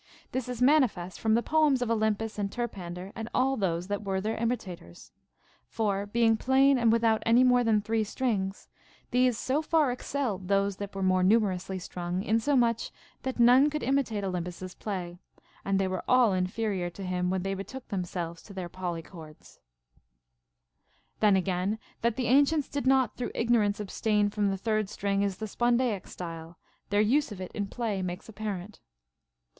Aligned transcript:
This 0.31 0.49
is 0.49 0.63
manifest 0.63 1.19
from 1.19 1.35
the 1.35 1.43
poems 1.43 1.79
of 1.83 1.91
Olympus 1.91 2.39
and 2.39 2.49
Terpan 2.51 2.95
der 2.95 3.11
and 3.15 3.29
all 3.35 3.55
those 3.55 3.87
that 3.87 4.03
were 4.03 4.19
their 4.19 4.35
imitators. 4.35 5.11
For, 5.67 6.07
being 6.07 6.37
plain 6.37 6.79
and 6.79 6.91
without 6.91 7.21
any 7.23 7.43
more 7.43 7.63
than 7.63 7.81
three 7.83 8.03
strings, 8.03 8.67
these 9.11 9.37
so 9.37 9.61
far 9.61 9.91
excelled 9.91 10.47
those 10.47 10.77
that 10.77 10.95
were 10.95 11.03
more 11.03 11.21
numerously 11.21 11.77
strung, 11.77 12.23
insomuch 12.23 12.89
that 13.21 13.39
none 13.39 13.69
could 13.69 13.83
imitate 13.83 14.23
Olympus's 14.23 14.73
play; 14.73 15.19
and 15.63 15.77
they 15.77 15.87
were 15.87 16.03
all 16.07 16.33
inferior 16.33 16.89
to 16.89 17.03
him 17.03 17.29
when 17.29 17.43
they 17.43 17.53
betook 17.53 17.87
themselves 17.89 18.41
to 18.41 18.53
their 18.55 18.69
polychords. 18.69 19.59
116 21.19 21.21
CONCERNING 21.21 21.21
MUSIC. 21.21 21.21
19. 21.21 21.21
Then 21.21 21.35
again, 21.35 21.79
that 22.01 22.15
the 22.15 22.25
ancients 22.25 22.69
did 22.69 22.87
not 22.87 23.15
through 23.17 23.33
igno 23.33 23.59
rance 23.59 23.79
abstain 23.79 24.31
from 24.31 24.49
the 24.49 24.57
third 24.57 24.89
string 24.89 25.21
in 25.21 25.29
the 25.29 25.45
spondaic 25.45 26.07
style, 26.07 26.57
their 26.89 27.01
use 27.01 27.31
of 27.31 27.39
it 27.39 27.51
in 27.51 27.67
play 27.67 28.01
makes 28.01 28.27
apparent. 28.27 28.79